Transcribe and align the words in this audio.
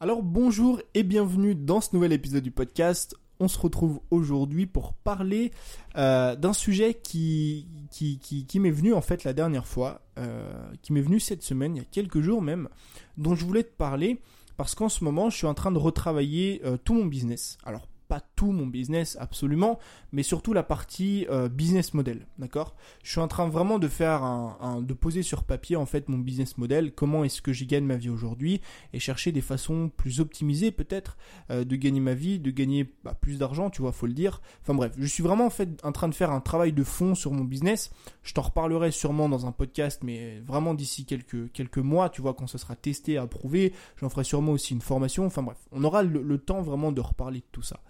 Alors 0.00 0.22
bonjour 0.22 0.80
et 0.94 1.02
bienvenue 1.02 1.56
dans 1.56 1.80
ce 1.80 1.88
nouvel 1.92 2.12
épisode 2.12 2.44
du 2.44 2.52
podcast. 2.52 3.16
On 3.40 3.48
se 3.48 3.58
retrouve 3.58 3.98
aujourd'hui 4.12 4.64
pour 4.64 4.92
parler 4.94 5.50
euh, 5.96 6.36
d'un 6.36 6.52
sujet 6.52 6.94
qui, 6.94 7.66
qui, 7.90 8.60
m'est 8.60 8.70
venu 8.70 8.94
en 8.94 9.00
fait 9.00 9.24
la 9.24 9.32
dernière 9.32 9.66
fois, 9.66 10.02
euh, 10.16 10.52
qui 10.82 10.92
m'est 10.92 11.00
venu 11.00 11.18
cette 11.18 11.42
semaine, 11.42 11.74
il 11.74 11.78
y 11.80 11.82
a 11.82 11.88
quelques 11.90 12.20
jours 12.20 12.42
même, 12.42 12.68
dont 13.16 13.34
je 13.34 13.44
voulais 13.44 13.64
te 13.64 13.74
parler 13.74 14.20
parce 14.56 14.76
qu'en 14.76 14.88
ce 14.88 15.02
moment 15.02 15.30
je 15.30 15.36
suis 15.36 15.48
en 15.48 15.54
train 15.54 15.72
de 15.72 15.78
retravailler 15.78 16.60
euh, 16.64 16.76
tout 16.76 16.94
mon 16.94 17.06
business. 17.06 17.58
Alors 17.64 17.88
pas 18.08 18.20
tout 18.36 18.52
mon 18.52 18.66
business 18.66 19.16
absolument, 19.20 19.78
mais 20.12 20.22
surtout 20.22 20.52
la 20.52 20.62
partie 20.62 21.26
euh, 21.30 21.48
business 21.48 21.92
model, 21.92 22.26
d'accord? 22.38 22.74
Je 23.02 23.10
suis 23.10 23.20
en 23.20 23.28
train 23.28 23.48
vraiment 23.48 23.78
de 23.78 23.86
faire 23.86 24.22
un, 24.22 24.80
de 24.80 24.94
poser 24.94 25.22
sur 25.22 25.44
papier 25.44 25.76
en 25.76 25.86
fait 25.86 26.08
mon 26.08 26.18
business 26.18 26.56
model, 26.56 26.92
comment 26.92 27.24
est-ce 27.24 27.42
que 27.42 27.52
j'y 27.52 27.66
gagne 27.66 27.84
ma 27.84 27.96
vie 27.96 28.08
aujourd'hui 28.08 28.60
et 28.92 28.98
chercher 28.98 29.30
des 29.30 29.42
façons 29.42 29.90
plus 29.94 30.20
optimisées 30.20 30.70
peut-être 30.70 31.18
euh, 31.50 31.64
de 31.64 31.76
gagner 31.76 32.00
ma 32.00 32.14
vie, 32.14 32.38
de 32.38 32.50
gagner 32.50 32.92
bah, 33.04 33.14
plus 33.20 33.38
d'argent, 33.38 33.68
tu 33.68 33.82
vois, 33.82 33.92
faut 33.92 34.06
le 34.06 34.14
dire. 34.14 34.40
Enfin 34.62 34.74
bref, 34.74 34.92
je 34.98 35.06
suis 35.06 35.22
vraiment 35.22 35.46
en 35.46 35.50
fait 35.50 35.68
en 35.84 35.92
train 35.92 36.08
de 36.08 36.14
faire 36.14 36.30
un 36.30 36.40
travail 36.40 36.72
de 36.72 36.84
fond 36.84 37.14
sur 37.14 37.32
mon 37.32 37.44
business. 37.44 37.90
Je 38.22 38.32
t'en 38.32 38.42
reparlerai 38.42 38.90
sûrement 38.90 39.28
dans 39.28 39.46
un 39.46 39.52
podcast, 39.52 40.00
mais 40.02 40.40
vraiment 40.40 40.74
d'ici 40.74 41.04
quelques 41.04 41.52
quelques 41.52 41.78
mois, 41.78 42.08
tu 42.08 42.22
vois, 42.22 42.34
quand 42.34 42.46
ce 42.46 42.56
sera 42.56 42.74
testé, 42.74 43.18
approuvé, 43.18 43.74
j'en 43.96 44.08
ferai 44.08 44.24
sûrement 44.24 44.52
aussi 44.52 44.72
une 44.72 44.80
formation. 44.80 45.26
Enfin 45.26 45.42
bref, 45.42 45.58
on 45.72 45.84
aura 45.84 46.02
le 46.02 46.38
temps 46.38 46.62
vraiment 46.62 46.92
de 46.92 47.00
reparler 47.00 47.40
de 47.40 47.46
tout 47.52 47.62
ça. 47.62 47.80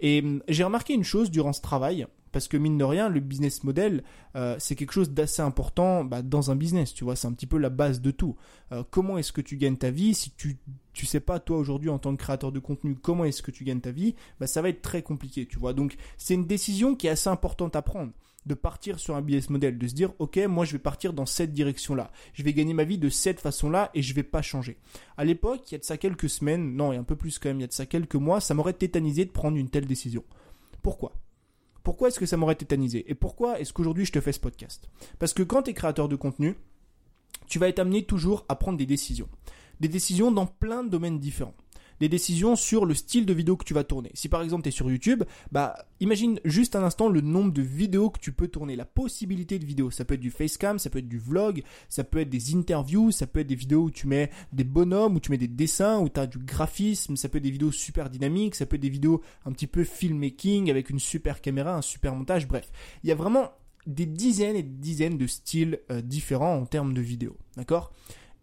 Et 0.00 0.20
hum, 0.20 0.42
j'ai 0.48 0.64
remarqué 0.64 0.94
une 0.94 1.04
chose 1.04 1.30
durant 1.30 1.52
ce 1.52 1.60
travail, 1.60 2.06
parce 2.32 2.48
que 2.48 2.56
mine 2.56 2.78
de 2.78 2.84
rien, 2.84 3.08
le 3.08 3.20
business 3.20 3.64
model, 3.64 4.02
euh, 4.36 4.56
c'est 4.58 4.76
quelque 4.76 4.92
chose 4.92 5.10
d'assez 5.10 5.42
important 5.42 6.04
bah, 6.04 6.22
dans 6.22 6.50
un 6.50 6.56
business, 6.56 6.94
tu 6.94 7.04
vois, 7.04 7.16
c'est 7.16 7.26
un 7.26 7.32
petit 7.32 7.46
peu 7.46 7.58
la 7.58 7.70
base 7.70 8.00
de 8.00 8.10
tout. 8.10 8.36
Euh, 8.72 8.82
comment 8.90 9.18
est-ce 9.18 9.32
que 9.32 9.40
tu 9.40 9.56
gagnes 9.56 9.76
ta 9.76 9.90
vie 9.90 10.14
Si 10.14 10.30
tu 10.30 10.58
tu 10.92 11.06
sais 11.06 11.20
pas 11.20 11.38
toi 11.38 11.56
aujourd'hui 11.56 11.88
en 11.88 11.98
tant 11.98 12.14
que 12.16 12.20
créateur 12.20 12.50
de 12.50 12.58
contenu 12.58 12.96
comment 12.96 13.24
est-ce 13.24 13.42
que 13.42 13.52
tu 13.52 13.64
gagnes 13.64 13.80
ta 13.80 13.92
vie, 13.92 14.16
bah 14.40 14.46
ça 14.46 14.60
va 14.60 14.68
être 14.68 14.82
très 14.82 15.02
compliqué, 15.02 15.46
tu 15.46 15.58
vois. 15.58 15.72
Donc 15.72 15.96
c'est 16.18 16.34
une 16.34 16.46
décision 16.46 16.94
qui 16.94 17.06
est 17.06 17.10
assez 17.10 17.30
importante 17.30 17.76
à 17.76 17.82
prendre 17.82 18.12
de 18.46 18.54
partir 18.54 18.98
sur 18.98 19.16
un 19.16 19.22
business 19.22 19.50
model, 19.50 19.78
de 19.78 19.86
se 19.86 19.94
dire 19.94 20.12
ok 20.18 20.38
moi 20.48 20.64
je 20.64 20.72
vais 20.72 20.78
partir 20.78 21.12
dans 21.12 21.26
cette 21.26 21.52
direction-là, 21.52 22.10
je 22.32 22.42
vais 22.42 22.52
gagner 22.52 22.74
ma 22.74 22.84
vie 22.84 22.98
de 22.98 23.08
cette 23.08 23.40
façon-là 23.40 23.90
et 23.94 24.02
je 24.02 24.14
vais 24.14 24.22
pas 24.22 24.42
changer. 24.42 24.78
À 25.16 25.24
l'époque, 25.24 25.62
il 25.68 25.72
y 25.72 25.74
a 25.74 25.78
de 25.78 25.84
ça 25.84 25.98
quelques 25.98 26.30
semaines, 26.30 26.74
non, 26.74 26.90
a 26.90 26.96
un 26.96 27.04
peu 27.04 27.16
plus 27.16 27.38
quand 27.38 27.48
même, 27.48 27.58
il 27.58 27.62
y 27.62 27.64
a 27.64 27.68
de 27.68 27.72
ça 27.72 27.86
quelques 27.86 28.14
mois, 28.14 28.40
ça 28.40 28.54
m'aurait 28.54 28.72
tétanisé 28.72 29.24
de 29.24 29.30
prendre 29.30 29.56
une 29.56 29.68
telle 29.68 29.86
décision. 29.86 30.24
Pourquoi? 30.82 31.12
Pourquoi 31.82 32.08
est-ce 32.08 32.20
que 32.20 32.26
ça 32.26 32.36
m'aurait 32.36 32.54
tétanisé? 32.54 33.04
Et 33.10 33.14
pourquoi 33.14 33.60
est-ce 33.60 33.72
qu'aujourd'hui 33.72 34.04
je 34.04 34.12
te 34.12 34.20
fais 34.20 34.32
ce 34.32 34.40
podcast? 34.40 34.88
Parce 35.18 35.34
que 35.34 35.42
quand 35.42 35.62
tu 35.62 35.70
es 35.70 35.74
créateur 35.74 36.08
de 36.08 36.16
contenu, 36.16 36.56
tu 37.46 37.58
vas 37.58 37.68
être 37.68 37.78
amené 37.78 38.04
toujours 38.04 38.44
à 38.48 38.56
prendre 38.56 38.78
des 38.78 38.86
décisions. 38.86 39.28
Des 39.80 39.88
décisions 39.88 40.30
dans 40.30 40.46
plein 40.46 40.84
de 40.84 40.90
domaines 40.90 41.18
différents 41.18 41.54
des 42.00 42.08
décisions 42.08 42.56
sur 42.56 42.84
le 42.84 42.94
style 42.94 43.26
de 43.26 43.32
vidéo 43.32 43.56
que 43.56 43.64
tu 43.64 43.74
vas 43.74 43.84
tourner. 43.84 44.10
Si 44.14 44.28
par 44.28 44.42
exemple 44.42 44.62
tu 44.62 44.68
es 44.68 44.72
sur 44.72 44.90
YouTube, 44.90 45.22
bah 45.52 45.86
imagine 46.00 46.40
juste 46.44 46.74
un 46.74 46.82
instant 46.82 47.08
le 47.08 47.20
nombre 47.20 47.52
de 47.52 47.62
vidéos 47.62 48.10
que 48.10 48.18
tu 48.18 48.32
peux 48.32 48.48
tourner, 48.48 48.76
la 48.76 48.84
possibilité 48.84 49.58
de 49.58 49.66
vidéos. 49.66 49.90
Ça 49.90 50.04
peut 50.04 50.14
être 50.14 50.20
du 50.20 50.30
facecam, 50.30 50.78
ça 50.78 50.90
peut 50.90 50.98
être 50.98 51.08
du 51.08 51.18
vlog, 51.18 51.62
ça 51.88 52.04
peut 52.04 52.20
être 52.20 52.30
des 52.30 52.54
interviews, 52.54 53.10
ça 53.10 53.26
peut 53.26 53.40
être 53.40 53.46
des 53.46 53.54
vidéos 53.54 53.84
où 53.84 53.90
tu 53.90 54.06
mets 54.06 54.30
des 54.52 54.64
bonhommes, 54.64 55.16
où 55.16 55.20
tu 55.20 55.30
mets 55.30 55.38
des 55.38 55.48
dessins, 55.48 56.00
où 56.00 56.08
tu 56.08 56.20
as 56.20 56.26
du 56.26 56.38
graphisme, 56.38 57.16
ça 57.16 57.28
peut 57.28 57.38
être 57.38 57.44
des 57.44 57.50
vidéos 57.50 57.72
super 57.72 58.10
dynamiques, 58.10 58.54
ça 58.54 58.66
peut 58.66 58.76
être 58.76 58.82
des 58.82 58.88
vidéos 58.88 59.20
un 59.44 59.52
petit 59.52 59.66
peu 59.66 59.84
filmmaking 59.84 60.70
avec 60.70 60.90
une 60.90 60.98
super 60.98 61.40
caméra, 61.40 61.76
un 61.76 61.82
super 61.82 62.14
montage, 62.14 62.48
bref. 62.48 62.70
Il 63.04 63.08
y 63.08 63.12
a 63.12 63.16
vraiment 63.16 63.50
des 63.86 64.06
dizaines 64.06 64.56
et 64.56 64.62
des 64.62 64.78
dizaines 64.78 65.18
de 65.18 65.26
styles 65.26 65.80
euh, 65.90 66.00
différents 66.00 66.56
en 66.56 66.66
termes 66.66 66.94
de 66.94 67.00
vidéos, 67.00 67.36
d'accord? 67.56 67.92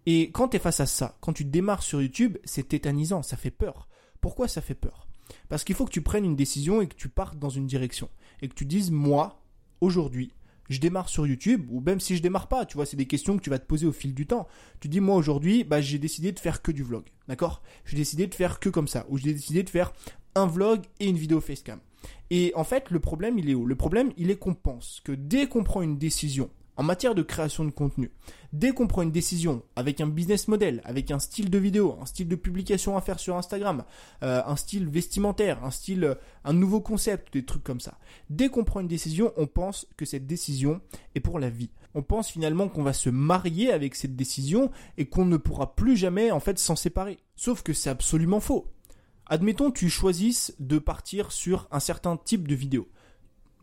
Et 0.09 0.31
quand 0.31 0.47
tu 0.47 0.55
es 0.55 0.59
face 0.59 0.79
à 0.79 0.85
ça, 0.85 1.17
quand 1.19 1.33
tu 1.33 1.43
démarres 1.43 1.83
sur 1.83 2.01
YouTube, 2.01 2.37
c'est 2.45 2.69
tétanisant, 2.69 3.21
ça 3.23 3.35
fait 3.35 3.51
peur. 3.51 3.89
Pourquoi 4.21 4.47
ça 4.47 4.61
fait 4.61 4.73
peur? 4.73 5.05
Parce 5.49 5.65
qu'il 5.65 5.75
faut 5.75 5.83
que 5.83 5.91
tu 5.91 6.01
prennes 6.01 6.23
une 6.23 6.37
décision 6.37 6.81
et 6.81 6.87
que 6.87 6.95
tu 6.95 7.09
partes 7.09 7.37
dans 7.37 7.49
une 7.49 7.67
direction. 7.67 8.09
Et 8.41 8.47
que 8.47 8.55
tu 8.55 8.63
dises, 8.63 8.89
moi, 8.89 9.43
aujourd'hui, 9.81 10.31
je 10.69 10.79
démarre 10.79 11.09
sur 11.09 11.27
YouTube, 11.27 11.67
ou 11.69 11.81
même 11.81 11.99
si 11.99 12.15
je 12.15 12.21
démarre 12.21 12.47
pas, 12.47 12.65
tu 12.65 12.75
vois, 12.75 12.85
c'est 12.85 12.95
des 12.95 13.05
questions 13.05 13.35
que 13.35 13.43
tu 13.43 13.49
vas 13.49 13.59
te 13.59 13.65
poser 13.65 13.85
au 13.85 13.91
fil 13.91 14.13
du 14.13 14.25
temps. 14.25 14.47
Tu 14.79 14.87
dis, 14.87 15.01
moi 15.01 15.17
aujourd'hui, 15.17 15.65
bah, 15.65 15.81
j'ai 15.81 15.99
décidé 15.99 16.31
de 16.31 16.39
faire 16.39 16.61
que 16.61 16.71
du 16.71 16.83
vlog, 16.83 17.03
d'accord? 17.27 17.61
J'ai 17.83 17.97
décidé 17.97 18.27
de 18.27 18.33
faire 18.33 18.61
que 18.61 18.69
comme 18.69 18.87
ça, 18.87 19.05
ou 19.09 19.17
j'ai 19.17 19.33
décidé 19.33 19.61
de 19.61 19.69
faire 19.69 19.91
un 20.35 20.45
vlog 20.45 20.85
et 21.01 21.07
une 21.07 21.17
vidéo 21.17 21.41
facecam. 21.41 21.81
Et 22.29 22.53
en 22.55 22.63
fait, 22.63 22.91
le 22.91 23.01
problème, 23.01 23.37
il 23.39 23.49
est 23.49 23.55
où? 23.55 23.65
Le 23.65 23.75
problème, 23.75 24.13
il 24.15 24.31
est 24.31 24.37
qu'on 24.37 24.53
pense 24.53 25.01
que 25.03 25.11
dès 25.11 25.47
qu'on 25.47 25.65
prend 25.65 25.81
une 25.81 25.97
décision 25.97 26.49
en 26.77 26.83
matière 26.83 27.15
de 27.15 27.23
création 27.23 27.65
de 27.65 27.71
contenu, 27.71 28.11
dès 28.53 28.71
qu'on 28.71 28.87
prend 28.87 29.01
une 29.01 29.11
décision 29.11 29.63
avec 29.75 29.99
un 29.99 30.07
business 30.07 30.47
model, 30.47 30.81
avec 30.85 31.11
un 31.11 31.19
style 31.19 31.49
de 31.49 31.57
vidéo, 31.57 31.97
un 32.01 32.05
style 32.05 32.27
de 32.27 32.35
publication 32.35 32.95
à 32.95 33.01
faire 33.01 33.19
sur 33.19 33.35
Instagram, 33.35 33.83
euh, 34.23 34.41
un 34.45 34.55
style 34.55 34.87
vestimentaire, 34.87 35.63
un 35.63 35.71
style, 35.71 36.03
euh, 36.03 36.15
un 36.45 36.53
nouveau 36.53 36.79
concept, 36.79 37.33
des 37.33 37.43
trucs 37.43 37.63
comme 37.63 37.79
ça. 37.79 37.97
Dès 38.29 38.49
qu'on 38.49 38.63
prend 38.63 38.79
une 38.79 38.87
décision, 38.87 39.33
on 39.37 39.47
pense 39.47 39.87
que 39.97 40.05
cette 40.05 40.27
décision 40.27 40.79
est 41.15 41.19
pour 41.19 41.39
la 41.39 41.49
vie. 41.49 41.71
On 41.95 42.03
pense 42.03 42.29
finalement 42.29 42.69
qu'on 42.69 42.83
va 42.83 42.93
se 42.93 43.09
marier 43.09 43.71
avec 43.71 43.95
cette 43.95 44.15
décision 44.15 44.69
et 44.97 45.05
qu'on 45.05 45.25
ne 45.25 45.37
pourra 45.37 45.75
plus 45.75 45.97
jamais 45.97 46.31
en 46.31 46.39
fait 46.39 46.59
s'en 46.59 46.75
séparer. 46.75 47.17
Sauf 47.35 47.63
que 47.63 47.73
c'est 47.73 47.89
absolument 47.89 48.39
faux. 48.39 48.67
Admettons 49.25 49.71
tu 49.71 49.89
choisisses 49.89 50.53
de 50.59 50.77
partir 50.77 51.31
sur 51.31 51.67
un 51.71 51.79
certain 51.79 52.15
type 52.17 52.47
de 52.47 52.55
vidéo, 52.55 52.87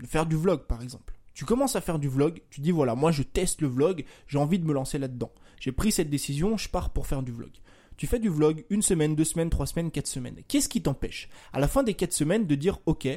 de 0.01 0.07
faire 0.07 0.27
du 0.27 0.37
vlog 0.37 0.67
par 0.67 0.83
exemple. 0.83 1.14
Tu 1.35 1.45
commences 1.45 1.77
à 1.77 1.81
faire 1.81 1.99
du 1.99 2.09
vlog, 2.09 2.41
tu 2.49 2.61
dis 2.61 2.71
voilà, 2.71 2.95
moi 2.95 3.11
je 3.11 3.23
teste 3.23 3.61
le 3.61 3.69
vlog, 3.69 4.05
j'ai 4.29 4.39
envie 4.39 4.59
de 4.59 4.65
me 4.65 4.73
lancer 4.73 4.99
là-dedans. 4.99 5.33
J'ai 5.61 5.73
pris 5.73 5.93
cette 5.93 6.11
décision, 6.11 6.57
je 6.57 6.69
pars 6.69 6.91
pour 6.91 7.07
faire 7.07 7.23
du 7.23 7.33
vlog. 7.33 7.51
Tu 7.97 8.07
fais 8.07 8.19
du 8.19 8.29
vlog 8.29 8.65
une 8.71 8.83
semaine, 8.83 9.15
deux 9.15 9.25
semaines, 9.25 9.51
trois 9.51 9.67
semaines, 9.67 9.91
quatre 9.91 10.07
semaines. 10.07 10.43
Qu'est-ce 10.49 10.69
qui 10.69 10.83
t'empêche? 10.83 11.29
À 11.53 11.61
la 11.61 11.69
fin 11.69 11.83
des 11.83 11.95
quatre 11.95 12.13
semaines 12.13 12.47
de 12.47 12.55
dire 12.55 12.79
ok, 12.87 13.09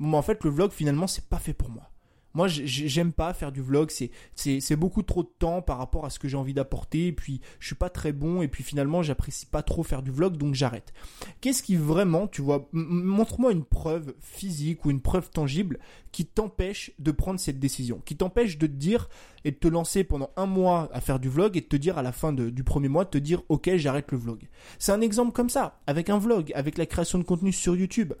bon 0.00 0.14
en 0.14 0.22
fait 0.22 0.42
le 0.44 0.50
vlog 0.50 0.72
finalement 0.72 1.06
c'est 1.06 1.28
pas 1.28 1.38
fait 1.38 1.54
pour 1.54 1.70
moi. 1.70 1.90
Moi, 2.36 2.48
j'aime 2.48 3.14
pas 3.14 3.32
faire 3.32 3.50
du 3.50 3.62
vlog. 3.62 3.90
C'est 4.34 4.76
beaucoup 4.76 5.02
trop 5.02 5.22
de 5.22 5.30
temps 5.38 5.62
par 5.62 5.78
rapport 5.78 6.04
à 6.04 6.10
ce 6.10 6.18
que 6.18 6.28
j'ai 6.28 6.36
envie 6.36 6.52
d'apporter. 6.52 7.06
Et 7.06 7.12
puis, 7.12 7.40
je 7.60 7.68
suis 7.68 7.74
pas 7.74 7.88
très 7.88 8.12
bon. 8.12 8.42
Et 8.42 8.48
puis, 8.48 8.62
finalement, 8.62 9.02
j'apprécie 9.02 9.46
pas 9.46 9.62
trop 9.62 9.82
faire 9.82 10.02
du 10.02 10.10
vlog, 10.10 10.36
donc 10.36 10.54
j'arrête. 10.54 10.92
Qu'est-ce 11.40 11.62
qui 11.62 11.76
vraiment, 11.76 12.26
tu 12.26 12.42
vois, 12.42 12.68
montre-moi 12.72 13.52
une 13.52 13.64
preuve 13.64 14.12
physique 14.20 14.84
ou 14.84 14.90
une 14.90 15.00
preuve 15.00 15.30
tangible 15.30 15.78
qui 16.12 16.26
t'empêche 16.26 16.92
de 16.98 17.10
prendre 17.10 17.40
cette 17.40 17.58
décision, 17.58 18.02
qui 18.04 18.18
t'empêche 18.18 18.58
de 18.58 18.66
te 18.66 18.72
dire 18.72 19.08
et 19.46 19.50
de 19.50 19.56
te 19.56 19.68
lancer 19.68 20.04
pendant 20.04 20.28
un 20.36 20.46
mois 20.46 20.90
à 20.92 21.00
faire 21.00 21.18
du 21.18 21.30
vlog 21.30 21.56
et 21.56 21.62
de 21.62 21.66
te 21.66 21.76
dire 21.76 21.96
à 21.96 22.02
la 22.02 22.12
fin 22.12 22.34
du 22.34 22.64
premier 22.64 22.88
mois, 22.88 23.06
de 23.06 23.10
te 23.10 23.18
dire, 23.18 23.44
ok, 23.48 23.76
j'arrête 23.76 24.12
le 24.12 24.18
vlog. 24.18 24.46
C'est 24.78 24.92
un 24.92 25.00
exemple 25.00 25.32
comme 25.32 25.48
ça, 25.48 25.80
avec 25.86 26.10
un 26.10 26.18
vlog, 26.18 26.52
avec 26.54 26.76
la 26.76 26.84
création 26.84 27.18
de 27.18 27.24
contenu 27.24 27.50
sur 27.50 27.74
YouTube. 27.74 28.12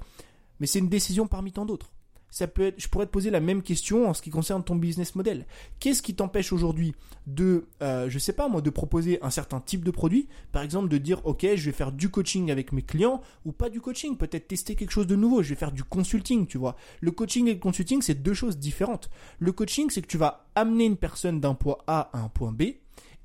Mais 0.58 0.66
c'est 0.66 0.78
une 0.78 0.88
décision 0.88 1.26
parmi 1.26 1.52
tant 1.52 1.66
d'autres 1.66 1.90
ça 2.36 2.46
peut 2.46 2.66
être, 2.66 2.78
je 2.78 2.88
pourrais 2.88 3.06
te 3.06 3.10
poser 3.10 3.30
la 3.30 3.40
même 3.40 3.62
question 3.62 4.10
en 4.10 4.12
ce 4.12 4.20
qui 4.20 4.28
concerne 4.28 4.62
ton 4.62 4.76
business 4.76 5.14
model. 5.14 5.46
Qu'est-ce 5.80 6.02
qui 6.02 6.14
t'empêche 6.14 6.52
aujourd'hui 6.52 6.94
de, 7.26 7.64
euh, 7.82 8.10
je 8.10 8.18
sais 8.18 8.34
pas 8.34 8.46
moi, 8.46 8.60
de 8.60 8.68
proposer 8.68 9.18
un 9.22 9.30
certain 9.30 9.58
type 9.58 9.82
de 9.82 9.90
produit, 9.90 10.28
par 10.52 10.60
exemple 10.60 10.88
de 10.88 10.98
dire 10.98 11.24
ok, 11.24 11.46
je 11.54 11.64
vais 11.64 11.72
faire 11.72 11.92
du 11.92 12.10
coaching 12.10 12.50
avec 12.50 12.72
mes 12.72 12.82
clients 12.82 13.22
ou 13.46 13.52
pas 13.52 13.70
du 13.70 13.80
coaching, 13.80 14.18
peut-être 14.18 14.48
tester 14.48 14.74
quelque 14.74 14.90
chose 14.90 15.06
de 15.06 15.16
nouveau, 15.16 15.42
je 15.42 15.48
vais 15.48 15.54
faire 15.54 15.72
du 15.72 15.82
consulting, 15.82 16.46
tu 16.46 16.58
vois. 16.58 16.76
Le 17.00 17.10
coaching 17.10 17.48
et 17.48 17.54
le 17.54 17.58
consulting 17.58 18.02
c'est 18.02 18.22
deux 18.22 18.34
choses 18.34 18.58
différentes. 18.58 19.08
Le 19.38 19.52
coaching 19.52 19.88
c'est 19.88 20.02
que 20.02 20.06
tu 20.06 20.18
vas 20.18 20.46
amener 20.54 20.84
une 20.84 20.98
personne 20.98 21.40
d'un 21.40 21.54
point 21.54 21.78
A 21.86 22.10
à 22.12 22.18
un 22.18 22.28
point 22.28 22.52
B 22.52 22.64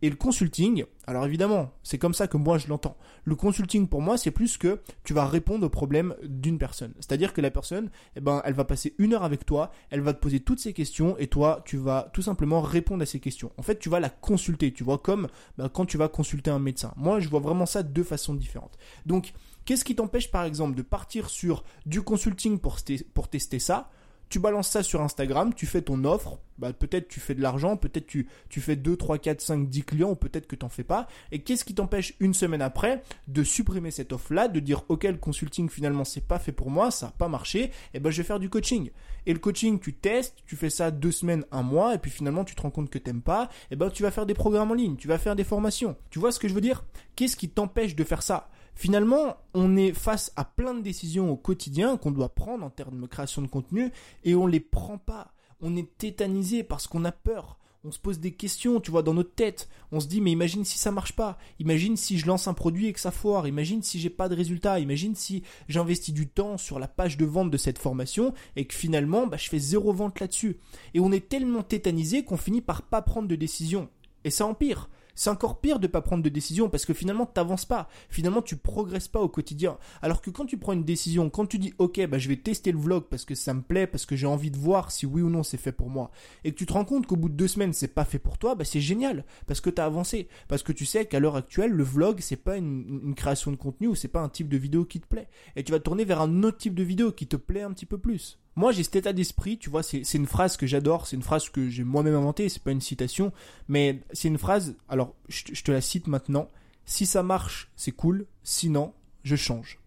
et 0.01 0.09
le 0.09 0.15
consulting, 0.15 0.85
alors 1.05 1.25
évidemment, 1.25 1.71
c'est 1.83 1.99
comme 1.99 2.13
ça 2.13 2.27
que 2.27 2.37
moi 2.37 2.57
je 2.57 2.67
l'entends. 2.67 2.97
Le 3.23 3.35
consulting 3.35 3.87
pour 3.87 4.01
moi, 4.01 4.17
c'est 4.17 4.31
plus 4.31 4.57
que 4.57 4.79
tu 5.03 5.13
vas 5.13 5.27
répondre 5.27 5.65
aux 5.65 5.69
problèmes 5.69 6.15
d'une 6.23 6.57
personne. 6.57 6.93
C'est-à-dire 6.95 7.33
que 7.33 7.41
la 7.41 7.51
personne, 7.51 7.91
eh 8.15 8.19
ben, 8.19 8.41
elle 8.43 8.53
va 8.53 8.65
passer 8.65 8.95
une 8.97 9.13
heure 9.13 9.23
avec 9.23 9.45
toi, 9.45 9.71
elle 9.91 10.01
va 10.01 10.13
te 10.13 10.19
poser 10.19 10.39
toutes 10.39 10.59
ces 10.59 10.73
questions 10.73 11.15
et 11.19 11.27
toi, 11.27 11.61
tu 11.65 11.77
vas 11.77 12.09
tout 12.13 12.23
simplement 12.23 12.61
répondre 12.61 13.03
à 13.03 13.05
ces 13.05 13.19
questions. 13.19 13.51
En 13.57 13.61
fait, 13.61 13.77
tu 13.77 13.89
vas 13.89 13.99
la 13.99 14.09
consulter. 14.09 14.73
Tu 14.73 14.83
vois 14.83 14.97
comme 14.97 15.27
ben, 15.57 15.69
quand 15.69 15.85
tu 15.85 15.97
vas 15.97 16.07
consulter 16.07 16.49
un 16.49 16.59
médecin. 16.59 16.93
Moi, 16.95 17.19
je 17.19 17.29
vois 17.29 17.39
vraiment 17.39 17.67
ça 17.67 17.83
de 17.83 17.89
deux 17.89 18.03
façons 18.03 18.33
différentes. 18.33 18.77
Donc, 19.05 19.33
qu'est-ce 19.65 19.85
qui 19.85 19.95
t'empêche 19.95 20.31
par 20.31 20.45
exemple 20.45 20.75
de 20.75 20.81
partir 20.81 21.29
sur 21.29 21.63
du 21.85 22.01
consulting 22.01 22.59
pour 22.59 23.27
tester 23.29 23.59
ça 23.59 23.91
tu 24.31 24.39
balances 24.39 24.69
ça 24.69 24.81
sur 24.81 25.01
Instagram, 25.01 25.53
tu 25.53 25.65
fais 25.65 25.81
ton 25.81 26.05
offre, 26.05 26.39
bah 26.57 26.71
peut-être 26.71 27.09
tu 27.09 27.19
fais 27.19 27.35
de 27.35 27.41
l'argent, 27.41 27.75
peut-être 27.75 28.07
tu, 28.07 28.27
tu 28.49 28.61
fais 28.61 28.77
2, 28.77 28.95
3, 28.95 29.17
4, 29.17 29.41
5, 29.41 29.69
10 29.69 29.83
clients, 29.83 30.11
ou 30.11 30.15
peut-être 30.15 30.47
que 30.47 30.55
t'en 30.55 30.69
fais 30.69 30.85
pas. 30.85 31.07
Et 31.31 31.43
qu'est-ce 31.43 31.65
qui 31.65 31.75
t'empêche 31.75 32.13
une 32.21 32.33
semaine 32.33 32.61
après 32.61 33.03
de 33.27 33.43
supprimer 33.43 33.91
cette 33.91 34.13
offre-là, 34.13 34.47
de 34.47 34.61
dire 34.61 34.83
ok 34.87 35.03
le 35.03 35.17
consulting 35.17 35.69
finalement 35.69 36.05
c'est 36.05 36.25
pas 36.25 36.39
fait 36.39 36.53
pour 36.53 36.71
moi, 36.71 36.91
ça 36.91 37.07
a 37.07 37.11
pas 37.11 37.27
marché, 37.27 37.63
et 37.63 37.71
eh 37.95 37.99
ben 37.99 38.09
je 38.09 38.21
vais 38.21 38.27
faire 38.27 38.39
du 38.39 38.49
coaching. 38.49 38.89
Et 39.25 39.33
le 39.33 39.39
coaching 39.39 39.79
tu 39.79 39.93
testes, 39.93 40.37
tu 40.47 40.55
fais 40.55 40.69
ça 40.69 40.91
deux 40.91 41.11
semaines, 41.11 41.43
un 41.51 41.61
mois, 41.61 41.93
et 41.93 41.97
puis 41.97 42.09
finalement 42.09 42.45
tu 42.45 42.55
te 42.55 42.61
rends 42.61 42.71
compte 42.71 42.89
que 42.89 42.97
t'aimes 42.97 43.21
pas, 43.21 43.49
et 43.63 43.73
eh 43.73 43.75
ben 43.75 43.89
tu 43.89 44.01
vas 44.01 44.11
faire 44.11 44.25
des 44.25 44.33
programmes 44.33 44.71
en 44.71 44.75
ligne, 44.75 44.95
tu 44.95 45.09
vas 45.09 45.17
faire 45.17 45.35
des 45.35 45.43
formations. 45.43 45.97
Tu 46.09 46.19
vois 46.19 46.31
ce 46.31 46.39
que 46.39 46.47
je 46.47 46.53
veux 46.53 46.61
dire? 46.61 46.85
Qu'est-ce 47.17 47.35
qui 47.35 47.49
t'empêche 47.49 47.95
de 47.95 48.03
faire 48.05 48.23
ça? 48.23 48.49
Finalement, 48.75 49.37
on 49.53 49.75
est 49.75 49.93
face 49.93 50.31
à 50.35 50.45
plein 50.45 50.73
de 50.73 50.81
décisions 50.81 51.31
au 51.31 51.35
quotidien 51.35 51.97
qu'on 51.97 52.11
doit 52.11 52.33
prendre 52.33 52.65
en 52.65 52.69
termes 52.69 53.01
de 53.01 53.07
création 53.07 53.41
de 53.41 53.47
contenu 53.47 53.91
et 54.23 54.35
on 54.35 54.47
les 54.47 54.59
prend 54.59 54.97
pas. 54.97 55.33
On 55.61 55.75
est 55.75 55.97
tétanisé 55.97 56.63
parce 56.63 56.87
qu'on 56.87 57.05
a 57.05 57.11
peur. 57.11 57.57
on 57.83 57.91
se 57.91 57.99
pose 57.99 58.19
des 58.19 58.31
questions, 58.31 58.79
tu 58.79 58.91
vois, 58.91 59.03
dans 59.03 59.13
notre 59.13 59.33
tête. 59.33 59.67
On 59.91 59.99
se 59.99 60.07
dit, 60.07 60.21
mais 60.21 60.31
imagine 60.31 60.65
si 60.65 60.77
ça 60.77 60.91
marche 60.91 61.13
pas. 61.13 61.37
Imagine 61.59 61.97
si 61.97 62.17
je 62.17 62.27
lance 62.27 62.47
un 62.47 62.53
produit 62.53 62.87
et 62.87 62.93
que 62.93 62.99
ça 62.99 63.11
foire. 63.11 63.47
Imagine 63.47 63.81
si 63.81 63.99
j'ai 63.99 64.09
pas 64.09 64.29
de 64.29 64.35
résultat. 64.35 64.79
Imagine 64.79 65.15
si 65.15 65.43
j'investis 65.67 66.13
du 66.13 66.27
temps 66.27 66.57
sur 66.57 66.79
la 66.79 66.87
page 66.87 67.17
de 67.17 67.25
vente 67.25 67.51
de 67.51 67.57
cette 67.57 67.79
formation 67.79 68.33
et 68.55 68.65
que 68.65 68.75
finalement, 68.75 69.27
bah, 69.27 69.37
je 69.37 69.49
fais 69.49 69.59
zéro 69.59 69.93
vente 69.93 70.19
là-dessus. 70.19 70.57
Et 70.93 70.99
on 70.99 71.11
est 71.11 71.27
tellement 71.27 71.63
tétanisé 71.63 72.23
qu'on 72.23 72.37
finit 72.37 72.61
par 72.61 72.83
pas 72.83 73.01
prendre 73.01 73.27
de 73.27 73.35
décision. 73.35 73.89
Et 74.23 74.29
ça 74.31 74.45
empire. 74.45 74.89
C'est 75.15 75.29
encore 75.29 75.59
pire 75.59 75.79
de 75.79 75.87
pas 75.87 76.01
prendre 76.01 76.23
de 76.23 76.29
décision 76.29 76.69
parce 76.69 76.85
que 76.85 76.93
finalement 76.93 77.25
tu 77.25 77.33
t'avances 77.33 77.65
pas. 77.65 77.87
Finalement 78.09 78.41
tu 78.41 78.57
progresses 78.57 79.07
pas 79.07 79.21
au 79.21 79.29
quotidien. 79.29 79.77
Alors 80.01 80.21
que 80.21 80.29
quand 80.29 80.45
tu 80.45 80.57
prends 80.57 80.73
une 80.73 80.83
décision, 80.83 81.29
quand 81.29 81.45
tu 81.45 81.59
dis 81.59 81.73
ok 81.77 82.05
bah 82.07 82.17
je 82.17 82.27
vais 82.29 82.37
tester 82.37 82.71
le 82.71 82.79
vlog 82.79 83.05
parce 83.09 83.25
que 83.25 83.35
ça 83.35 83.53
me 83.53 83.61
plaît, 83.61 83.87
parce 83.87 84.05
que 84.05 84.15
j'ai 84.15 84.27
envie 84.27 84.51
de 84.51 84.57
voir 84.57 84.91
si 84.91 85.05
oui 85.05 85.21
ou 85.21 85.29
non 85.29 85.43
c'est 85.43 85.57
fait 85.57 85.71
pour 85.71 85.89
moi, 85.89 86.11
et 86.43 86.51
que 86.51 86.57
tu 86.57 86.65
te 86.65 86.73
rends 86.73 86.85
compte 86.85 87.07
qu'au 87.07 87.15
bout 87.15 87.29
de 87.29 87.35
deux 87.35 87.47
semaines 87.47 87.73
c'est 87.73 87.93
pas 87.93 88.05
fait 88.05 88.19
pour 88.19 88.37
toi, 88.37 88.55
bah 88.55 88.65
c'est 88.65 88.81
génial 88.81 89.25
parce 89.47 89.61
que 89.61 89.69
t'as 89.69 89.85
avancé, 89.85 90.27
parce 90.47 90.63
que 90.63 90.71
tu 90.71 90.85
sais 90.85 91.05
qu'à 91.05 91.19
l'heure 91.19 91.35
actuelle 91.35 91.71
le 91.71 91.83
vlog 91.83 92.19
c'est 92.21 92.35
pas 92.35 92.57
une, 92.57 93.01
une, 93.03 93.15
création 93.15 93.51
de 93.51 93.57
contenu 93.57 93.87
ou 93.87 93.95
c'est 93.95 94.07
pas 94.07 94.21
un 94.21 94.29
type 94.29 94.49
de 94.49 94.57
vidéo 94.57 94.85
qui 94.85 94.99
te 94.99 95.07
plaît, 95.07 95.27
et 95.55 95.63
tu 95.63 95.71
vas 95.71 95.79
te 95.79 95.83
tourner 95.83 96.05
vers 96.05 96.21
un 96.21 96.43
autre 96.43 96.57
type 96.57 96.75
de 96.75 96.83
vidéo 96.83 97.11
qui 97.11 97.27
te 97.27 97.35
plaît 97.35 97.63
un 97.63 97.71
petit 97.71 97.85
peu 97.85 97.97
plus. 97.97 98.40
Moi, 98.55 98.71
j'ai 98.73 98.83
cet 98.83 98.97
état 98.97 99.13
d'esprit, 99.13 99.57
tu 99.57 99.69
vois, 99.69 99.81
c'est 99.81 100.13
une 100.13 100.27
phrase 100.27 100.57
que 100.57 100.67
j'adore, 100.67 101.07
c'est 101.07 101.15
une 101.15 101.21
phrase 101.21 101.49
que 101.49 101.69
j'ai 101.69 101.85
moi-même 101.85 102.15
inventée, 102.15 102.49
c'est 102.49 102.61
pas 102.61 102.71
une 102.71 102.81
citation, 102.81 103.31
mais 103.69 104.01
c'est 104.11 104.27
une 104.27 104.37
phrase, 104.37 104.75
alors 104.89 105.15
je, 105.29 105.63
te 105.63 105.71
la 105.71 105.79
cite 105.79 106.07
maintenant, 106.07 106.49
si 106.85 107.05
ça 107.05 107.23
marche, 107.23 107.71
c'est 107.77 107.93
cool, 107.93 108.27
sinon, 108.43 108.93
je 109.23 109.37
change. 109.37 109.79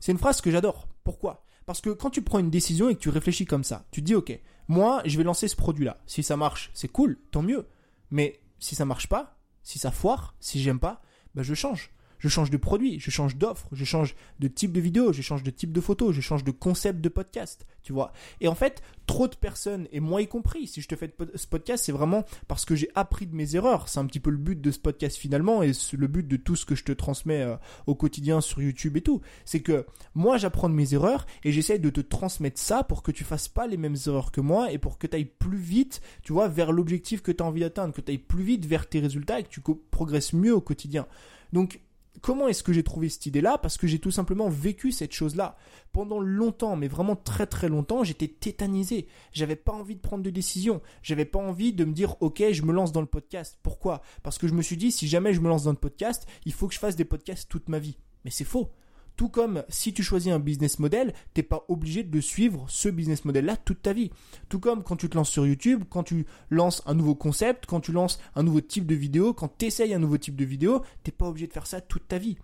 C'est 0.00 0.12
une 0.12 0.18
phrase 0.18 0.40
que 0.40 0.50
j'adore. 0.50 0.88
Pourquoi? 1.04 1.44
Parce 1.66 1.80
que 1.80 1.90
quand 1.90 2.10
tu 2.10 2.22
prends 2.22 2.38
une 2.38 2.50
décision 2.50 2.88
et 2.88 2.94
que 2.94 3.00
tu 3.00 3.10
réfléchis 3.10 3.44
comme 3.44 3.64
ça, 3.64 3.84
tu 3.90 4.00
te 4.00 4.06
dis, 4.06 4.14
ok, 4.14 4.38
moi, 4.68 5.02
je 5.04 5.18
vais 5.18 5.24
lancer 5.24 5.46
ce 5.46 5.56
produit-là. 5.56 5.98
Si 6.06 6.22
ça 6.22 6.36
marche, 6.36 6.70
c'est 6.72 6.88
cool, 6.88 7.18
tant 7.30 7.42
mieux. 7.42 7.66
Mais 8.10 8.40
si 8.58 8.74
ça 8.74 8.84
marche 8.84 9.08
pas, 9.08 9.38
si 9.62 9.78
ça 9.78 9.90
foire, 9.90 10.34
si 10.40 10.62
j'aime 10.62 10.80
pas, 10.80 11.02
bah 11.34 11.42
je 11.42 11.54
change 11.54 11.90
je 12.18 12.28
change 12.28 12.50
de 12.50 12.56
produit, 12.56 13.00
je 13.00 13.10
change 13.10 13.36
d'offre, 13.36 13.68
je 13.72 13.84
change 13.84 14.14
de 14.38 14.48
type 14.48 14.72
de 14.72 14.80
vidéo, 14.80 15.12
je 15.12 15.22
change 15.22 15.42
de 15.42 15.50
type 15.50 15.72
de 15.72 15.80
photo, 15.80 16.12
je 16.12 16.20
change 16.20 16.44
de 16.44 16.50
concept 16.50 17.00
de 17.00 17.08
podcast, 17.08 17.66
tu 17.82 17.92
vois. 17.92 18.12
Et 18.40 18.48
en 18.48 18.54
fait, 18.54 18.82
trop 19.06 19.28
de 19.28 19.36
personnes, 19.36 19.86
et 19.92 20.00
moi 20.00 20.22
y 20.22 20.28
compris, 20.28 20.66
si 20.66 20.80
je 20.80 20.88
te 20.88 20.96
fais 20.96 21.14
ce 21.34 21.46
podcast, 21.46 21.84
c'est 21.84 21.92
vraiment 21.92 22.24
parce 22.48 22.64
que 22.64 22.74
j'ai 22.74 22.88
appris 22.94 23.26
de 23.26 23.34
mes 23.34 23.56
erreurs. 23.56 23.88
C'est 23.88 23.98
un 23.98 24.06
petit 24.06 24.20
peu 24.20 24.30
le 24.30 24.36
but 24.36 24.60
de 24.60 24.70
ce 24.70 24.78
podcast 24.78 25.16
finalement, 25.16 25.62
et 25.62 25.72
le 25.92 26.06
but 26.06 26.26
de 26.26 26.36
tout 26.36 26.56
ce 26.56 26.66
que 26.66 26.74
je 26.74 26.84
te 26.84 26.92
transmets 26.92 27.42
euh, 27.42 27.56
au 27.86 27.94
quotidien 27.94 28.40
sur 28.40 28.60
YouTube 28.62 28.96
et 28.96 29.02
tout. 29.02 29.20
C'est 29.44 29.60
que 29.60 29.86
moi 30.14 30.38
j'apprends 30.38 30.68
de 30.68 30.74
mes 30.74 30.94
erreurs, 30.94 31.26
et 31.44 31.52
j'essaie 31.52 31.78
de 31.78 31.90
te 31.90 32.00
transmettre 32.00 32.60
ça 32.60 32.84
pour 32.84 33.02
que 33.02 33.12
tu 33.12 33.24
fasses 33.24 33.48
pas 33.48 33.66
les 33.66 33.76
mêmes 33.76 33.96
erreurs 34.06 34.32
que 34.32 34.40
moi, 34.40 34.72
et 34.72 34.78
pour 34.78 34.98
que 34.98 35.06
tu 35.06 35.16
ailles 35.16 35.24
plus 35.24 35.58
vite, 35.58 36.00
tu 36.22 36.32
vois, 36.32 36.48
vers 36.48 36.72
l'objectif 36.72 37.22
que 37.22 37.32
tu 37.32 37.42
as 37.42 37.46
envie 37.46 37.60
d'atteindre, 37.60 37.94
que 37.94 38.00
tu 38.00 38.10
ailles 38.10 38.18
plus 38.18 38.44
vite 38.44 38.66
vers 38.66 38.88
tes 38.88 39.00
résultats 39.00 39.40
et 39.40 39.44
que 39.44 39.48
tu 39.48 39.60
progresses 39.90 40.32
mieux 40.32 40.54
au 40.54 40.60
quotidien. 40.60 41.06
Donc, 41.52 41.80
Comment 42.22 42.48
est-ce 42.48 42.62
que 42.62 42.72
j'ai 42.72 42.82
trouvé 42.82 43.08
cette 43.08 43.26
idée-là? 43.26 43.58
Parce 43.58 43.76
que 43.78 43.86
j'ai 43.86 43.98
tout 43.98 44.10
simplement 44.10 44.48
vécu 44.48 44.92
cette 44.92 45.12
chose-là. 45.12 45.56
Pendant 45.92 46.20
longtemps, 46.20 46.76
mais 46.76 46.88
vraiment 46.88 47.16
très 47.16 47.46
très 47.46 47.68
longtemps, 47.68 48.04
j'étais 48.04 48.28
tétanisé. 48.28 49.06
J'avais 49.32 49.56
pas 49.56 49.72
envie 49.72 49.96
de 49.96 50.00
prendre 50.00 50.22
de 50.22 50.30
décision. 50.30 50.80
J'avais 51.02 51.24
pas 51.24 51.38
envie 51.38 51.72
de 51.72 51.84
me 51.84 51.92
dire, 51.92 52.16
ok, 52.20 52.42
je 52.52 52.62
me 52.62 52.72
lance 52.72 52.92
dans 52.92 53.00
le 53.00 53.06
podcast. 53.06 53.58
Pourquoi? 53.62 54.02
Parce 54.22 54.38
que 54.38 54.48
je 54.48 54.54
me 54.54 54.62
suis 54.62 54.76
dit, 54.76 54.92
si 54.92 55.08
jamais 55.08 55.34
je 55.34 55.40
me 55.40 55.48
lance 55.48 55.64
dans 55.64 55.70
le 55.70 55.76
podcast, 55.76 56.26
il 56.44 56.52
faut 56.52 56.68
que 56.68 56.74
je 56.74 56.78
fasse 56.78 56.96
des 56.96 57.04
podcasts 57.04 57.48
toute 57.48 57.68
ma 57.68 57.78
vie. 57.78 57.98
Mais 58.24 58.30
c'est 58.30 58.44
faux. 58.44 58.70
Tout 59.16 59.30
comme 59.30 59.64
si 59.70 59.94
tu 59.94 60.02
choisis 60.02 60.30
un 60.30 60.38
business 60.38 60.78
model, 60.78 61.14
t'es 61.32 61.42
pas 61.42 61.64
obligé 61.68 62.02
de 62.02 62.20
suivre 62.20 62.66
ce 62.68 62.90
business 62.90 63.24
model-là 63.24 63.56
toute 63.56 63.80
ta 63.80 63.94
vie. 63.94 64.10
Tout 64.50 64.60
comme 64.60 64.82
quand 64.82 64.96
tu 64.96 65.08
te 65.08 65.16
lances 65.16 65.30
sur 65.30 65.46
YouTube, 65.46 65.84
quand 65.88 66.02
tu 66.02 66.26
lances 66.50 66.82
un 66.84 66.94
nouveau 66.94 67.14
concept, 67.14 67.64
quand 67.64 67.80
tu 67.80 67.92
lances 67.92 68.20
un 68.34 68.42
nouveau 68.42 68.60
type 68.60 68.86
de 68.86 68.94
vidéo, 68.94 69.32
quand 69.32 69.56
tu 69.56 69.66
essayes 69.66 69.94
un 69.94 69.98
nouveau 69.98 70.18
type 70.18 70.36
de 70.36 70.44
vidéo, 70.44 70.82
t'es 71.02 71.12
pas 71.12 71.26
obligé 71.26 71.46
de 71.46 71.52
faire 71.52 71.66
ça 71.66 71.80
toute 71.80 72.08
ta 72.08 72.18
vie. 72.18 72.36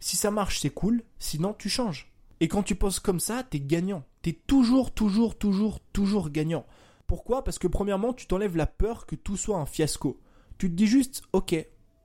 Si 0.00 0.16
ça 0.16 0.30
marche, 0.30 0.60
c'est 0.60 0.70
cool, 0.70 1.02
sinon 1.18 1.52
tu 1.52 1.68
changes. 1.68 2.12
Et 2.40 2.48
quand 2.48 2.62
tu 2.62 2.74
penses 2.74 3.00
comme 3.00 3.20
ça, 3.20 3.42
t'es 3.42 3.60
gagnant. 3.60 4.04
T'es 4.22 4.32
toujours, 4.46 4.92
toujours, 4.92 5.36
toujours, 5.36 5.80
toujours 5.92 6.30
gagnant. 6.30 6.66
Pourquoi? 7.06 7.44
Parce 7.44 7.58
que 7.58 7.66
premièrement, 7.66 8.12
tu 8.12 8.26
t'enlèves 8.26 8.56
la 8.56 8.66
peur 8.66 9.06
que 9.06 9.16
tout 9.16 9.36
soit 9.36 9.58
un 9.58 9.66
fiasco. 9.66 10.20
Tu 10.58 10.70
te 10.70 10.74
dis 10.74 10.86
juste, 10.86 11.22
ok, 11.32 11.54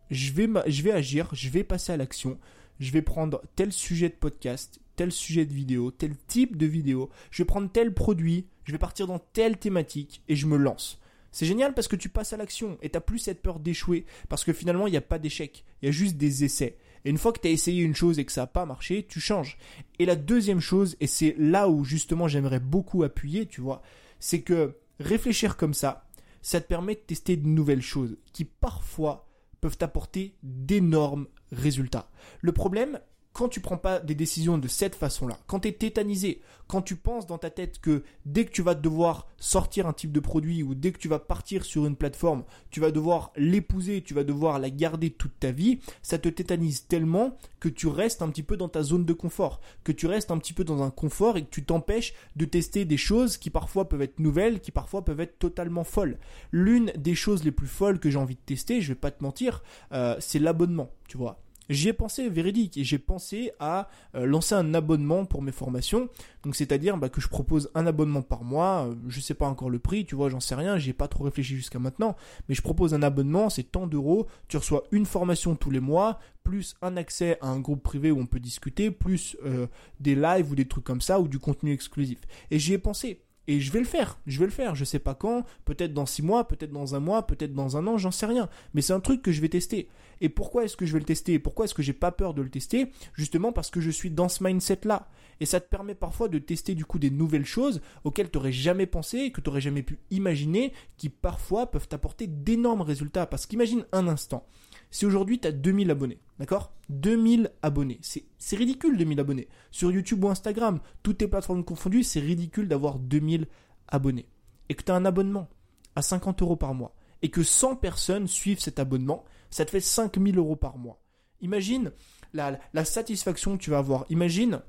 je 0.09 0.31
vais, 0.33 0.49
je 0.67 0.83
vais 0.83 0.91
agir, 0.91 1.29
je 1.33 1.49
vais 1.49 1.63
passer 1.63 1.93
à 1.93 1.97
l'action, 1.97 2.37
je 2.81 2.91
vais 2.91 3.03
prendre 3.03 3.43
tel 3.55 3.71
sujet 3.71 4.09
de 4.09 4.15
podcast, 4.15 4.79
tel 4.95 5.11
sujet 5.11 5.45
de 5.45 5.53
vidéo, 5.53 5.91
tel 5.91 6.17
type 6.27 6.57
de 6.57 6.65
vidéo, 6.65 7.11
je 7.29 7.43
vais 7.43 7.47
prendre 7.47 7.71
tel 7.71 7.93
produit, 7.93 8.47
je 8.65 8.71
vais 8.71 8.79
partir 8.79 9.05
dans 9.05 9.19
telle 9.19 9.57
thématique 9.57 10.23
et 10.27 10.35
je 10.35 10.47
me 10.47 10.57
lance. 10.57 10.99
C'est 11.31 11.45
génial 11.45 11.75
parce 11.75 11.87
que 11.87 11.95
tu 11.95 12.09
passes 12.09 12.33
à 12.33 12.37
l'action 12.37 12.79
et 12.81 12.89
t'as 12.89 12.99
plus 12.99 13.19
cette 13.19 13.43
peur 13.43 13.59
d'échouer 13.59 14.05
parce 14.29 14.43
que 14.43 14.51
finalement 14.51 14.87
il 14.87 14.91
n'y 14.91 14.97
a 14.97 15.01
pas 15.01 15.19
d'échec, 15.19 15.63
il 15.81 15.85
y 15.85 15.89
a 15.89 15.91
juste 15.91 16.17
des 16.17 16.43
essais. 16.43 16.75
Et 17.05 17.11
une 17.11 17.19
fois 17.19 17.31
que 17.31 17.39
tu 17.39 17.47
as 17.47 17.51
essayé 17.51 17.83
une 17.83 17.95
chose 17.95 18.17
et 18.17 18.25
que 18.25 18.31
ça 18.31 18.41
n'a 18.41 18.47
pas 18.47 18.65
marché, 18.65 19.05
tu 19.07 19.19
changes. 19.19 19.59
Et 19.99 20.05
la 20.05 20.15
deuxième 20.15 20.59
chose, 20.59 20.97
et 20.99 21.07
c'est 21.07 21.35
là 21.37 21.69
où 21.69 21.83
justement 21.83 22.27
j'aimerais 22.27 22.59
beaucoup 22.59 23.03
appuyer, 23.03 23.45
tu 23.45 23.61
vois, 23.61 23.83
c'est 24.19 24.41
que 24.41 24.75
réfléchir 24.99 25.55
comme 25.55 25.75
ça, 25.75 26.09
ça 26.41 26.59
te 26.59 26.67
permet 26.67 26.95
de 26.95 27.01
tester 27.01 27.37
de 27.37 27.47
nouvelles 27.47 27.83
choses 27.83 28.17
qui 28.33 28.43
parfois 28.43 29.30
peuvent 29.61 29.77
apporter 29.81 30.35
d'énormes 30.43 31.27
résultats. 31.51 32.09
Le 32.41 32.51
problème, 32.51 32.99
quand 33.33 33.49
tu 33.49 33.61
prends 33.61 33.77
pas 33.77 33.99
des 33.99 34.15
décisions 34.15 34.57
de 34.57 34.67
cette 34.67 34.95
façon-là, 34.95 35.39
quand 35.47 35.61
tu 35.61 35.69
es 35.69 35.71
tétanisé, 35.71 36.41
quand 36.67 36.81
tu 36.81 36.95
penses 36.95 37.27
dans 37.27 37.37
ta 37.37 37.49
tête 37.49 37.79
que 37.79 38.03
dès 38.25 38.45
que 38.45 38.51
tu 38.51 38.61
vas 38.61 38.75
devoir 38.75 39.27
sortir 39.37 39.87
un 39.87 39.93
type 39.93 40.11
de 40.11 40.19
produit 40.19 40.63
ou 40.63 40.75
dès 40.75 40.91
que 40.91 40.97
tu 40.97 41.07
vas 41.07 41.19
partir 41.19 41.65
sur 41.65 41.85
une 41.85 41.95
plateforme, 41.95 42.43
tu 42.69 42.79
vas 42.79 42.91
devoir 42.91 43.31
l'épouser, 43.35 44.01
tu 44.01 44.13
vas 44.13 44.23
devoir 44.23 44.59
la 44.59 44.69
garder 44.69 45.09
toute 45.09 45.37
ta 45.39 45.51
vie, 45.51 45.79
ça 46.01 46.17
te 46.17 46.29
tétanise 46.29 46.87
tellement 46.87 47.37
que 47.59 47.69
tu 47.69 47.87
restes 47.87 48.21
un 48.21 48.29
petit 48.29 48.43
peu 48.43 48.57
dans 48.57 48.69
ta 48.69 48.83
zone 48.83 49.05
de 49.05 49.13
confort, 49.13 49.61
que 49.83 49.91
tu 49.91 50.07
restes 50.07 50.31
un 50.31 50.37
petit 50.37 50.53
peu 50.53 50.63
dans 50.63 50.81
un 50.81 50.91
confort 50.91 51.37
et 51.37 51.43
que 51.43 51.49
tu 51.49 51.63
t'empêches 51.63 52.13
de 52.35 52.45
tester 52.45 52.85
des 52.85 52.97
choses 52.97 53.37
qui 53.37 53.49
parfois 53.49 53.87
peuvent 53.87 54.01
être 54.01 54.19
nouvelles, 54.19 54.59
qui 54.59 54.71
parfois 54.71 55.03
peuvent 55.03 55.21
être 55.21 55.39
totalement 55.39 55.83
folles. 55.83 56.17
L'une 56.51 56.91
des 56.97 57.15
choses 57.15 57.43
les 57.43 57.51
plus 57.51 57.67
folles 57.67 57.99
que 57.99 58.09
j'ai 58.09 58.17
envie 58.17 58.35
de 58.35 58.41
tester, 58.45 58.81
je 58.81 58.89
vais 58.89 58.99
pas 58.99 59.11
te 59.11 59.23
mentir, 59.23 59.63
euh, 59.91 60.15
c'est 60.19 60.39
l'abonnement, 60.39 60.91
tu 61.07 61.17
vois. 61.17 61.41
J'y 61.71 61.87
ai 61.87 61.93
pensé 61.93 62.27
véridique 62.27 62.75
et 62.75 62.83
j'ai 62.83 62.99
pensé 62.99 63.53
à 63.59 63.87
euh, 64.15 64.25
lancer 64.25 64.55
un 64.55 64.73
abonnement 64.73 65.23
pour 65.23 65.41
mes 65.41 65.53
formations. 65.53 66.09
Donc 66.43 66.57
c'est-à-dire 66.57 66.97
bah, 66.97 67.07
que 67.07 67.21
je 67.21 67.29
propose 67.29 67.71
un 67.75 67.87
abonnement 67.87 68.21
par 68.21 68.43
mois. 68.43 68.87
Euh, 68.87 68.95
je 69.07 69.21
sais 69.21 69.33
pas 69.33 69.47
encore 69.47 69.69
le 69.69 69.79
prix, 69.79 70.05
tu 70.05 70.15
vois, 70.15 70.27
j'en 70.27 70.41
sais 70.41 70.53
rien. 70.53 70.77
J'y 70.77 70.89
ai 70.89 70.93
pas 70.93 71.07
trop 71.07 71.23
réfléchi 71.23 71.55
jusqu'à 71.55 71.79
maintenant, 71.79 72.17
mais 72.49 72.55
je 72.55 72.61
propose 72.61 72.93
un 72.93 73.01
abonnement, 73.01 73.49
c'est 73.49 73.63
tant 73.63 73.87
d'euros. 73.87 74.27
Tu 74.49 74.57
reçois 74.57 74.83
une 74.91 75.05
formation 75.05 75.55
tous 75.55 75.71
les 75.71 75.79
mois, 75.79 76.19
plus 76.43 76.75
un 76.81 76.97
accès 76.97 77.37
à 77.39 77.47
un 77.47 77.61
groupe 77.61 77.83
privé 77.83 78.11
où 78.11 78.19
on 78.19 78.25
peut 78.25 78.41
discuter, 78.41 78.91
plus 78.91 79.37
euh, 79.45 79.67
des 80.01 80.15
lives 80.15 80.51
ou 80.51 80.55
des 80.55 80.67
trucs 80.67 80.83
comme 80.83 81.01
ça 81.01 81.21
ou 81.21 81.29
du 81.29 81.39
contenu 81.39 81.71
exclusif. 81.71 82.19
Et 82.51 82.59
j'y 82.59 82.73
ai 82.73 82.79
pensé. 82.79 83.21
Et 83.47 83.59
je 83.59 83.71
vais 83.71 83.79
le 83.79 83.85
faire, 83.85 84.19
je 84.27 84.39
vais 84.39 84.45
le 84.45 84.51
faire, 84.51 84.75
je 84.75 84.85
sais 84.85 84.99
pas 84.99 85.15
quand, 85.15 85.43
peut-être 85.65 85.93
dans 85.93 86.05
six 86.05 86.21
mois, 86.21 86.47
peut-être 86.47 86.71
dans 86.71 86.95
un 86.95 86.99
mois, 86.99 87.25
peut-être 87.25 87.53
dans 87.53 87.75
un 87.75 87.87
an, 87.87 87.97
j'en 87.97 88.11
sais 88.11 88.27
rien. 88.27 88.49
Mais 88.73 88.81
c'est 88.81 88.93
un 88.93 88.99
truc 88.99 89.21
que 89.21 89.31
je 89.31 89.41
vais 89.41 89.49
tester. 89.49 89.89
Et 90.21 90.29
pourquoi 90.29 90.63
est-ce 90.63 90.77
que 90.77 90.85
je 90.85 90.93
vais 90.93 90.99
le 90.99 91.05
tester? 91.05 91.39
Pourquoi 91.39 91.65
est-ce 91.65 91.73
que 91.73 91.81
j'ai 91.81 91.93
pas 91.93 92.11
peur 92.11 92.35
de 92.35 92.43
le 92.43 92.49
tester? 92.49 92.91
Justement 93.15 93.51
parce 93.51 93.71
que 93.71 93.81
je 93.81 93.89
suis 93.89 94.11
dans 94.11 94.29
ce 94.29 94.43
mindset-là. 94.43 95.09
Et 95.39 95.45
ça 95.47 95.59
te 95.59 95.67
permet 95.67 95.95
parfois 95.95 96.27
de 96.27 96.37
tester 96.37 96.75
du 96.75 96.85
coup 96.85 96.99
des 96.99 97.09
nouvelles 97.09 97.45
choses 97.45 97.81
auxquelles 98.03 98.29
tu 98.29 98.37
n'aurais 98.37 98.51
jamais 98.51 98.85
pensé, 98.85 99.31
que 99.31 99.41
tu 99.41 99.49
n'aurais 99.49 99.61
jamais 99.61 99.81
pu 99.81 99.97
imaginer, 100.11 100.71
qui 100.97 101.09
parfois 101.09 101.71
peuvent 101.71 101.87
t'apporter 101.87 102.27
d'énormes 102.27 102.81
résultats. 102.81 103.25
Parce 103.25 103.47
qu'imagine 103.47 103.85
un 103.91 104.07
instant, 104.07 104.45
si 104.91 105.05
aujourd'hui 105.05 105.39
tu 105.39 105.47
as 105.47 105.51
2000 105.51 105.89
abonnés, 105.89 106.19
d'accord? 106.37 106.73
2000 106.89 107.51
abonnés, 107.61 107.99
c'est 108.01 108.55
ridicule 108.55 108.97
2000 108.97 109.19
abonnés. 109.19 109.47
Sur 109.71 109.91
YouTube 109.91 110.23
ou 110.23 110.29
Instagram, 110.29 110.79
toutes 111.01 111.19
tes 111.19 111.27
plateformes 111.27 111.63
confondues, 111.63 112.03
c'est 112.03 112.19
ridicule 112.19 112.67
d'avoir 112.67 112.99
2000 112.99 113.47
abonnés. 113.87 114.27
Et 114.69 114.75
que 114.75 114.83
tu 114.83 114.91
as 114.91 114.95
un 114.95 115.05
abonnement 115.05 115.49
à 115.95 116.01
50 116.01 116.41
euros 116.41 116.57
par 116.57 116.73
mois. 116.73 116.93
Et 117.21 117.29
que 117.29 117.43
100 117.43 117.77
personnes 117.77 118.27
suivent 118.27 118.59
cet 118.59 118.79
abonnement, 118.79 119.23
ça 119.49 119.65
te 119.65 119.71
fait 119.71 119.79
5000 119.79 120.37
euros 120.37 120.55
par 120.55 120.77
mois. 120.77 121.01
Imagine 121.39 121.91
la, 122.33 122.59
la 122.73 122.85
satisfaction 122.85 123.57
que 123.57 123.63
tu 123.63 123.69
vas 123.69 123.79
avoir. 123.79 124.05
Imagine 124.09 124.61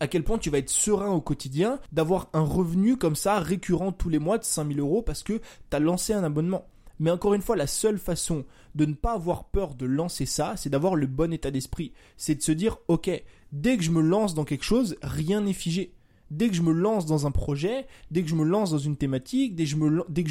à 0.00 0.08
quel 0.08 0.24
point 0.24 0.38
tu 0.38 0.50
vas 0.50 0.58
être 0.58 0.70
serein 0.70 1.10
au 1.10 1.20
quotidien 1.20 1.78
d'avoir 1.92 2.28
un 2.32 2.40
revenu 2.40 2.96
comme 2.96 3.16
ça 3.16 3.38
récurrent 3.38 3.92
tous 3.92 4.08
les 4.08 4.18
mois 4.18 4.38
de 4.38 4.44
5000 4.44 4.80
euros 4.80 5.02
parce 5.02 5.22
que 5.22 5.34
tu 5.34 5.76
as 5.76 5.78
lancé 5.78 6.12
un 6.12 6.24
abonnement. 6.24 6.66
Mais 7.00 7.10
encore 7.10 7.34
une 7.34 7.42
fois, 7.42 7.56
la 7.56 7.66
seule 7.66 7.98
façon 7.98 8.44
de 8.76 8.84
ne 8.84 8.94
pas 8.94 9.14
avoir 9.14 9.44
peur 9.46 9.74
de 9.74 9.86
lancer 9.86 10.26
ça, 10.26 10.54
c'est 10.56 10.70
d'avoir 10.70 10.94
le 10.94 11.08
bon 11.08 11.32
état 11.32 11.50
d'esprit. 11.50 11.92
C'est 12.16 12.36
de 12.36 12.42
se 12.42 12.52
dire, 12.52 12.78
ok, 12.86 13.10
dès 13.50 13.76
que 13.76 13.82
je 13.82 13.90
me 13.90 14.00
lance 14.02 14.34
dans 14.34 14.44
quelque 14.44 14.64
chose, 14.64 14.96
rien 15.02 15.40
n'est 15.40 15.52
figé 15.52 15.92
dès 16.30 16.48
que 16.48 16.54
je 16.54 16.62
me 16.62 16.72
lance 16.72 17.06
dans 17.06 17.26
un 17.26 17.30
projet, 17.30 17.86
dès 18.10 18.22
que 18.22 18.28
je 18.28 18.34
me 18.34 18.44
lance 18.44 18.70
dans 18.70 18.78
une 18.78 18.96
thématique, 18.96 19.54
dès 19.54 19.64
que 19.64 19.70
je 19.70 19.76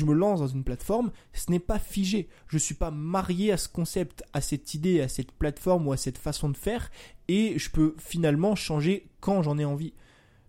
me, 0.05 0.13
lance 0.13 0.39
dans 0.39 0.47
une 0.47 0.63
plateforme, 0.63 1.11
ce 1.33 1.51
n'est 1.51 1.59
pas 1.59 1.79
figé. 1.79 2.29
Je 2.47 2.55
ne 2.55 2.59
suis 2.59 2.75
pas 2.75 2.91
marié 2.91 3.51
à 3.51 3.57
ce 3.57 3.67
concept, 3.67 4.23
à 4.33 4.41
cette 4.41 4.73
idée, 4.73 5.01
à 5.01 5.07
cette 5.07 5.31
plateforme 5.31 5.87
ou 5.87 5.91
à 5.91 5.97
cette 5.97 6.17
façon 6.17 6.49
de 6.49 6.57
faire 6.57 6.89
et 7.27 7.59
je 7.59 7.69
peux 7.69 7.95
finalement 7.97 8.55
changer 8.55 9.07
quand 9.19 9.43
j'en 9.43 9.57
ai 9.57 9.65
envie. 9.65 9.93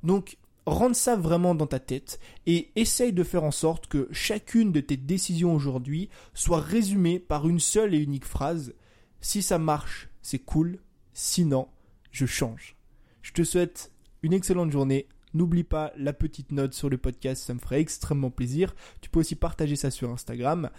Donc, 0.03 0.39
rentre 0.67 0.97
ça 0.97 1.17
vraiment 1.17 1.55
dans 1.55 1.67
ta 1.67 1.79
tête 1.79 2.21
et 2.47 2.71
essaye 2.77 3.13
de 3.13 3.25
faire 3.25 3.45
en 3.45 3.51
sorte 3.51 3.87
que 3.87 4.09
chacune 4.13 4.73
de 4.73 4.81
tes 4.81 4.97
décisions 4.97 5.55
aujourd'hui 5.55 6.09
soit 6.35 6.61
résumée 6.61 7.19
par 7.19 7.49
une 7.49 7.61
seule 7.61 7.95
et 7.95 7.99
unique 7.99 8.25
phrase. 8.25 8.75
Si 9.21 9.43
ça 9.43 9.59
marche, 9.59 10.09
c'est 10.23 10.39
cool. 10.39 10.79
Sinon, 11.13 11.69
je 12.11 12.27
change. 12.27 12.77
Je 13.23 13.33
te 13.33 13.43
souhaite 13.43 13.93
une 14.23 14.33
excellente 14.33 14.71
journée. 14.71 15.09
N'oublie 15.33 15.65
pas 15.65 15.93
la 15.97 16.13
petite 16.13 16.51
note 16.51 16.75
sur 16.75 16.91
le 16.91 16.99
podcast, 16.99 17.45
ça 17.45 17.55
me 17.55 17.61
ferait 17.61 17.81
extrêmement 17.81 18.31
plaisir. 18.31 18.75
Tu 19.01 19.11
peux 19.11 19.21
aussi 19.21 19.37
partager 19.37 19.77
ça 19.77 19.91
sur 19.91 20.11
Instagram. 20.11 20.71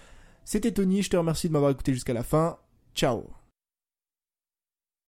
C'était 0.43 0.73
Tony, 0.73 1.03
je 1.03 1.09
te 1.09 1.17
remercie 1.17 1.47
de 1.47 1.53
m'avoir 1.53 1.71
écouté 1.71 1.93
jusqu'à 1.93 2.13
la 2.13 2.23
fin. 2.23 2.57
Ciao 2.93 3.40